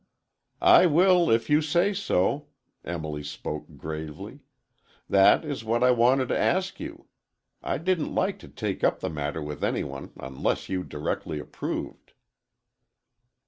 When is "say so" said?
1.61-2.47